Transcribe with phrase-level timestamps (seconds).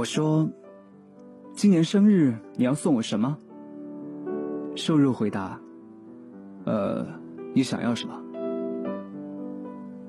[0.00, 0.48] 我说
[1.52, 3.36] ：“今年生日你要送我什么？”
[4.74, 5.60] 瘦肉回答
[6.64, 7.06] ：“呃，
[7.54, 8.14] 你想要什么？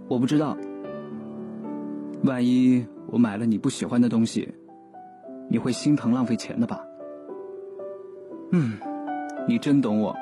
[0.07, 0.55] 我不知道。
[2.23, 4.53] 万一我买了你不喜欢的东西，
[5.49, 6.79] 你会心疼浪费钱的吧？”
[8.53, 8.79] 嗯，
[9.45, 10.15] 你真懂我。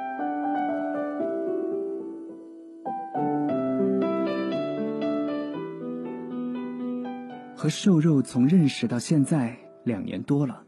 [7.59, 10.63] 和瘦肉从认识到现在两年多了，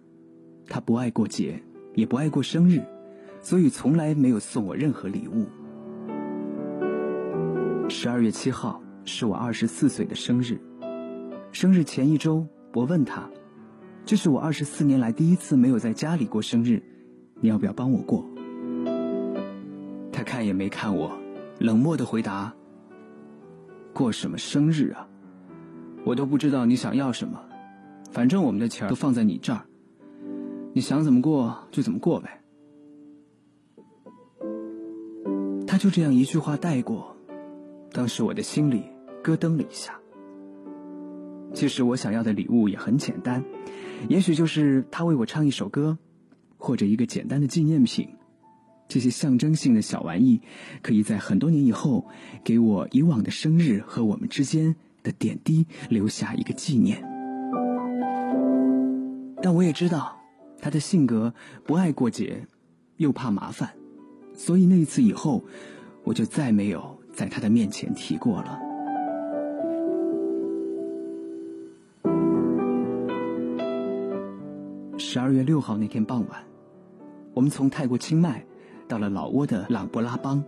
[0.67, 2.83] 他不爱过节，也不爱过生日，
[3.39, 5.47] 所以从来没有送我任何礼物。
[7.87, 10.59] 十二月七号是我二十四岁的生日，
[11.53, 13.23] 生日前一周，我问他
[14.03, 16.83] ：“这是我二十四年来第一次没有在家里过生日，
[17.39, 18.29] 你要不要帮我过？”
[20.11, 21.09] 他看也没看我，
[21.57, 22.53] 冷漠的回答
[23.95, 25.07] ：“过什么生日啊？”
[26.03, 27.39] 我都不知道你想要什么，
[28.11, 29.61] 反正我们的钱都放在你这儿，
[30.73, 32.41] 你想怎么过就怎么过呗。
[35.67, 37.15] 他就这样一句话带过，
[37.91, 38.83] 当时我的心里
[39.23, 39.97] 咯噔了一下。
[41.53, 43.43] 其实我想要的礼物也很简单，
[44.09, 45.97] 也许就是他为我唱一首歌，
[46.57, 48.07] 或者一个简单的纪念品。
[48.87, 50.41] 这些象征性的小玩意，
[50.81, 52.05] 可以在很多年以后，
[52.43, 54.75] 给我以往的生日和我们之间。
[55.03, 57.01] 的点滴留下一个纪念，
[59.41, 60.17] 但我也知道
[60.59, 61.33] 他的性格
[61.65, 62.45] 不爱过节，
[62.97, 63.69] 又怕麻烦，
[64.33, 65.43] 所以那一次以后，
[66.03, 68.59] 我就再没有在他的面前提过了。
[74.97, 76.43] 十二月六号那天傍晚，
[77.33, 78.45] 我们从泰国清迈
[78.87, 80.43] 到了老挝的朗勃拉邦，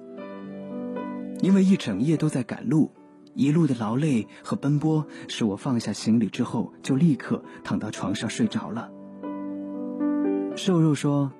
[1.42, 2.92] 因为一整夜都在赶路。
[3.36, 8.92] 一路的劳累和奔波，使我放下行李之后就立刻躺到床上睡着了。
[10.56, 11.32] 瘦肉说：“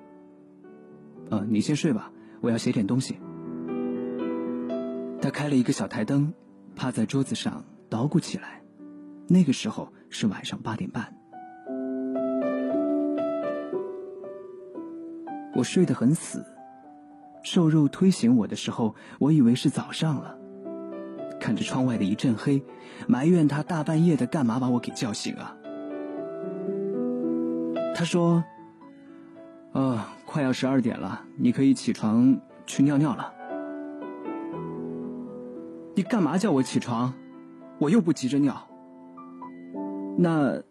[1.30, 2.10] 呃，你先睡吧，
[2.40, 3.16] 我要写点东西。”
[5.22, 6.34] 他开了一个小台灯，
[6.74, 8.62] 趴在桌子上捣鼓起来。
[9.28, 11.14] 那个时候是晚上八点半。
[15.54, 16.44] 我睡得很死，
[17.44, 20.36] 瘦肉推醒我的时候，我以为是早上了。
[21.44, 22.64] 看着窗外的一阵黑，
[23.06, 25.54] 埋怨他大半夜的干嘛把我给叫醒啊？
[27.94, 28.42] 他说
[29.72, 33.30] ：“呃，快要十二点了，你可以起床去尿尿了。”
[35.94, 37.12] 你干嘛叫我起床？
[37.78, 38.66] 我又不急着尿。
[40.16, 40.62] 那……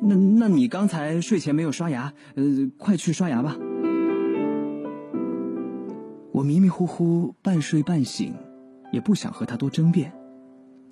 [0.00, 0.14] 那……
[0.14, 2.12] 那你刚才睡前没有刷牙？
[2.36, 2.44] 呃，
[2.78, 3.56] 快去刷牙吧。
[6.30, 8.32] 我迷迷糊糊，半睡半醒。
[8.92, 10.12] 也不想和他多争辩，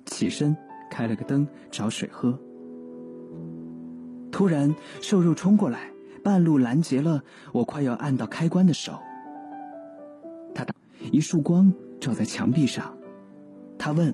[0.05, 0.55] 起身
[0.89, 2.39] 开了个灯找水喝。
[4.31, 5.91] 突然，瘦肉冲过来，
[6.23, 8.99] 半路拦截了我快要按到开关的手。
[10.53, 10.73] 他打
[11.11, 12.97] 一束光照在墙壁上，
[13.77, 14.13] 他问：“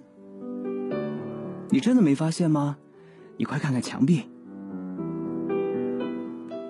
[1.69, 2.77] 你真的没发现吗？
[3.37, 4.23] 你快看看墙壁。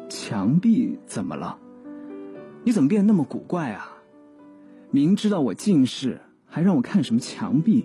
[0.10, 1.58] 墙壁怎么了？
[2.64, 3.98] 你怎么变得那么古怪啊？
[4.92, 6.20] 明知道我近视。”
[6.56, 7.84] 还让我看什么墙壁？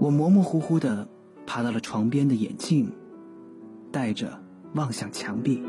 [0.00, 1.08] 我模模糊糊的
[1.46, 2.90] 爬到了床边的眼镜，
[3.92, 4.36] 戴着
[4.74, 5.62] 望向墙壁。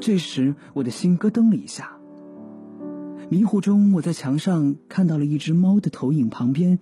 [0.00, 1.98] 这时我的心咯噔了一下。
[3.28, 6.78] 迷糊中，我在墙上看到了一只猫的投影，旁边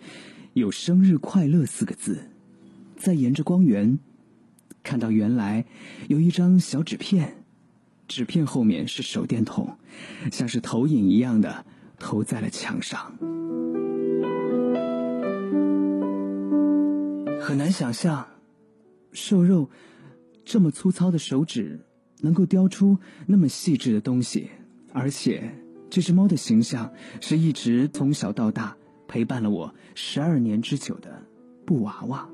[0.52, 2.18] 有“生日快乐”四个字。
[2.98, 3.98] 再沿着光源，
[4.82, 5.64] 看到原来
[6.08, 7.45] 有一张小纸片。
[8.08, 9.78] 纸片后面是手电筒，
[10.30, 11.64] 像是投影一样的
[11.98, 13.16] 投在了墙上。
[17.40, 18.26] 很难想象，
[19.12, 19.70] 瘦肉
[20.44, 21.80] 这么粗糙的手指
[22.20, 24.50] 能够雕出那么细致的东西，
[24.92, 25.54] 而且
[25.90, 28.76] 这只猫的形象是一直从小到大
[29.06, 31.22] 陪伴了我十二年之久的
[31.64, 32.28] 布娃娃。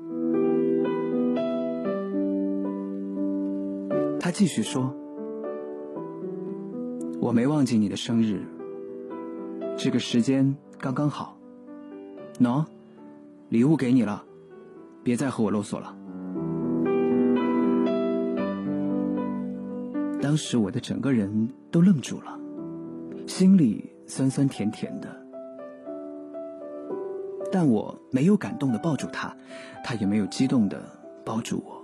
[4.19, 5.02] 他继续说。
[7.23, 8.41] 我没忘记你的生日，
[9.77, 11.37] 这个时间刚刚好。
[12.37, 12.65] 喏，
[13.47, 14.25] 礼物给你了，
[15.03, 15.95] 别再和我啰嗦了。
[20.21, 22.37] 当时我的整个人都愣住了，
[23.25, 25.25] 心里酸酸甜甜的，
[27.53, 29.33] 但我没有感动的抱住他，
[29.81, 30.83] 他也没有激动的
[31.23, 31.82] 抱住我。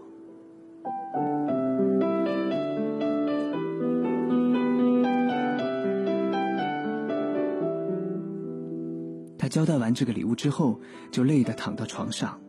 [9.49, 10.79] 交代完这个礼物之后，
[11.11, 12.39] 就累得躺到床上。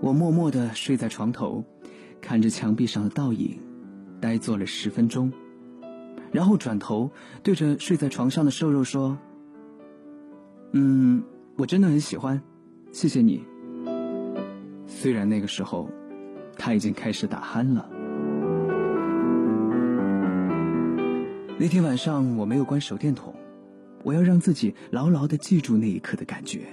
[0.00, 1.64] 我默默地睡在床头，
[2.20, 3.60] 看着墙壁上的倒影，
[4.20, 5.32] 呆坐了十分钟，
[6.30, 7.10] 然后转头
[7.42, 9.18] 对着睡在床上的瘦肉说
[10.72, 11.22] ：“嗯，
[11.56, 12.42] 我真的很喜欢，
[12.90, 13.44] 谢谢你。”
[14.86, 15.88] 虽然那个时候，
[16.56, 17.88] 他已经开始打鼾了。
[21.58, 23.32] 那天晚上我没有关手电筒，
[24.02, 26.66] 我要让自己牢牢的记住那一刻的感觉，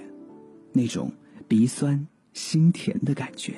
[0.72, 1.12] 那种
[1.46, 3.54] 鼻酸心甜的感觉。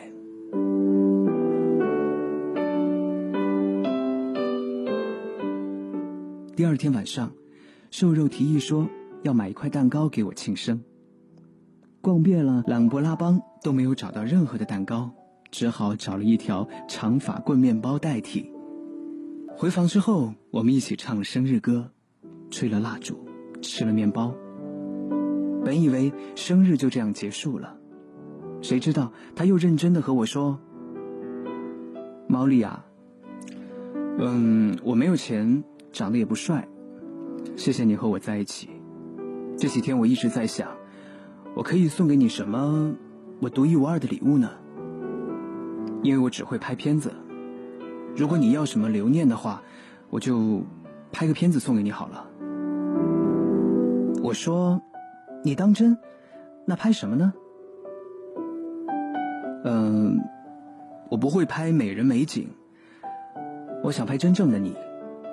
[6.54, 7.32] 第二天晚上，
[7.90, 8.86] 瘦肉提议说
[9.22, 10.80] 要买一块蛋糕给我庆生。
[12.02, 15.10] 逛遍了朗勃拉邦都没有找到任何的蛋糕，
[15.50, 18.50] 只好找了一条长法棍面包代替。
[19.56, 21.90] 回房之后，我们一起唱了生日歌，
[22.50, 23.24] 吹了蜡烛，
[23.62, 24.34] 吃了面包。
[25.64, 27.78] 本以为生日就这样结束了，
[28.60, 30.58] 谁知道他又认真的和我说
[32.28, 32.84] ：“毛利啊，
[34.18, 36.68] 嗯，我没有钱，长得也不帅，
[37.56, 38.68] 谢谢你和我在一起。
[39.56, 40.68] 这几天我一直在想，
[41.54, 42.94] 我可以送给你什么
[43.40, 44.50] 我独一无二的礼物呢？
[46.02, 47.12] 因为我只会拍片子。”
[48.14, 49.62] 如果你要什么留念的话，
[50.10, 50.64] 我就
[51.12, 52.28] 拍个片子送给你好了。
[54.22, 54.80] 我说，
[55.42, 55.98] 你当真？
[56.64, 57.32] 那拍什么呢？
[59.64, 60.20] 嗯，
[61.10, 62.48] 我不会拍美人美景。
[63.82, 64.76] 我想拍真正的你，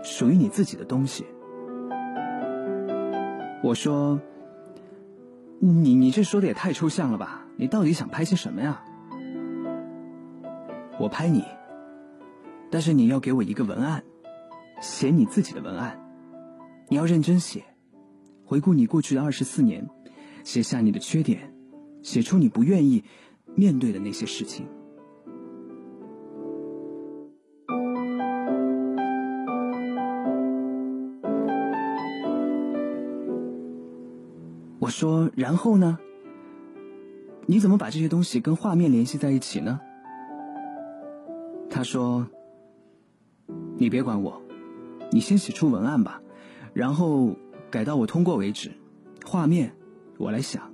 [0.04, 1.24] 属于你自己的东西。
[3.62, 4.20] 我说，
[5.60, 7.46] 你你这说的也太抽象了吧？
[7.58, 8.84] 你到底想拍些什么呀？
[11.00, 11.46] 我拍你。
[12.72, 14.04] 但是你要给我一个文案，
[14.82, 16.00] 写你自己的文案，
[16.88, 17.64] 你要认真写，
[18.50, 19.88] 回顾你过去的二十四年，
[20.44, 21.54] 写下你的缺点，
[22.02, 23.04] 写出你不愿意
[23.54, 24.66] 面对的那些事情。
[34.80, 36.00] 我说，然后呢？
[37.46, 39.80] 你怎么把这些东西跟画面联系在一起呢？
[41.70, 42.26] 他说。
[43.78, 44.42] 你别管我，
[45.12, 46.22] 你先写出文案吧，
[46.74, 47.36] 然后
[47.70, 48.72] 改到我通过为止。
[49.26, 49.76] 画面
[50.18, 50.72] 我来想。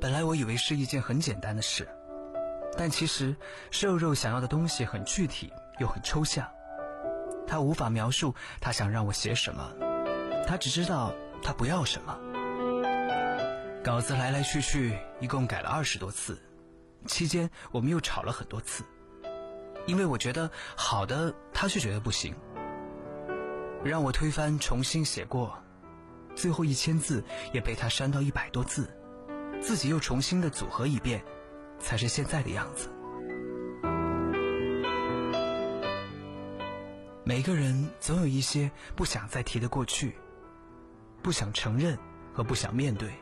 [0.00, 1.88] 本来我以为是一件很简单的事，
[2.76, 3.34] 但其实
[3.70, 6.46] 瘦肉想要的东西很具体又很抽象。
[7.46, 9.72] 他无法描述他想让我写什么，
[10.46, 11.12] 他只知道
[11.42, 12.18] 他不要什么。
[13.82, 16.38] 稿子来来去去，一共改了二十多次。
[17.06, 18.82] 期间，我们又吵了很多次，
[19.86, 22.34] 因为我觉得好的，他却觉得不行，
[23.84, 25.56] 让我推翻重新写过，
[26.34, 27.22] 最后一千字
[27.52, 28.88] 也被他删到一百多字，
[29.60, 31.22] 自己又重新的组合一遍，
[31.78, 32.90] 才是现在的样子。
[37.26, 40.14] 每个人总有一些不想再提的过去，
[41.22, 41.98] 不想承认
[42.32, 43.12] 和不想面对，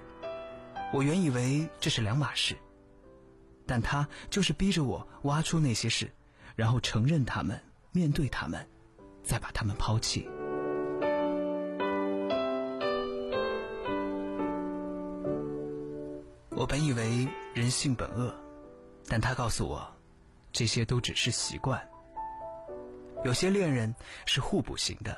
[0.92, 2.56] 我原以为这是两码事。
[3.64, 6.12] 但他就是逼着我挖出那些事，
[6.54, 8.66] 然后承认他们，面对他们，
[9.22, 10.28] 再把他们抛弃。
[16.50, 18.34] 我本以为人性本恶，
[19.08, 19.86] 但他告诉我，
[20.52, 21.80] 这些都只是习惯。
[23.24, 23.94] 有些恋人
[24.26, 25.16] 是互补型的，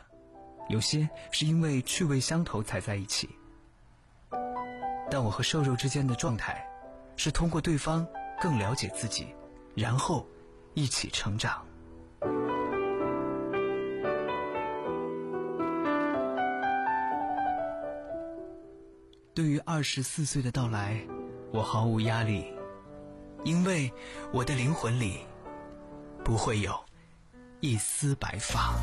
[0.69, 3.29] 有些是因为趣味相投才在一起。
[5.11, 6.67] 但我和瘦肉之间的状态，
[7.17, 8.07] 是通过对方。
[8.43, 9.29] 更了解自己，
[9.77, 10.27] 然后
[10.75, 11.65] 一起成长。
[19.33, 21.01] 对于二十四岁的到来，
[21.53, 22.45] 我毫无压力，
[23.43, 23.93] 因为
[24.33, 25.21] 我的灵魂里
[26.25, 26.73] 不会有
[27.61, 28.75] 一丝白发。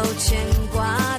[0.00, 1.09] 有牵挂。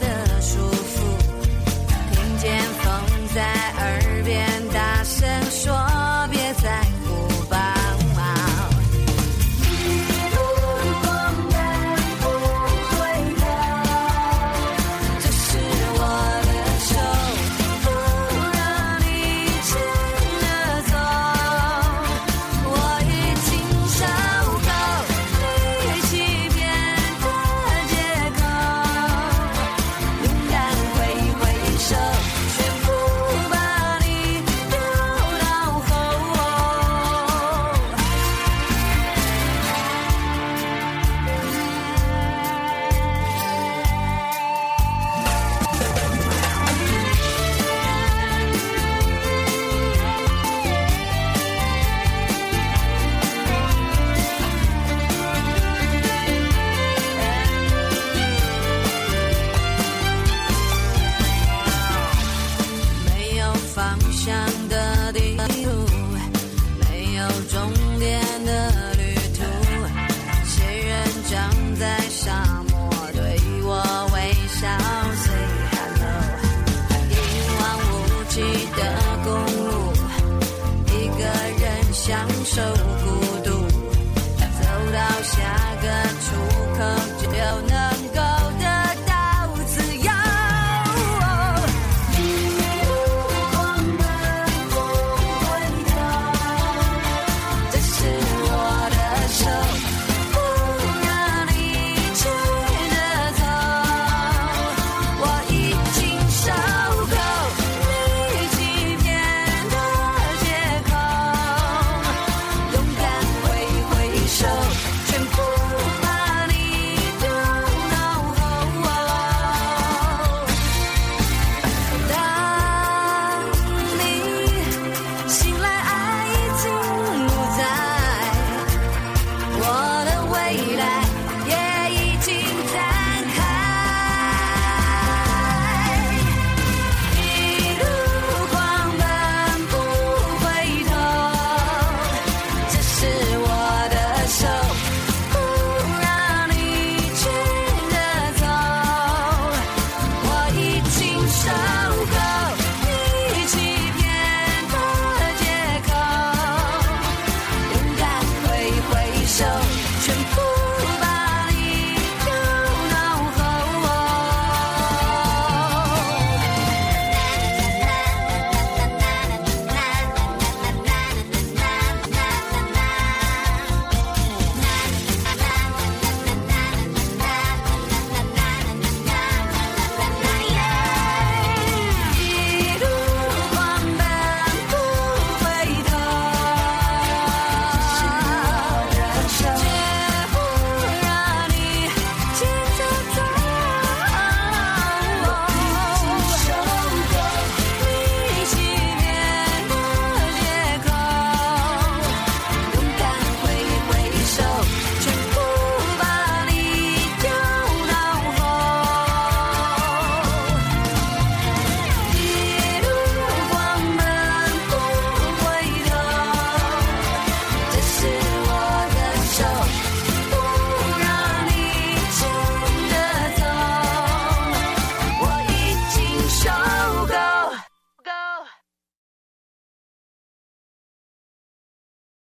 [82.52, 82.91] so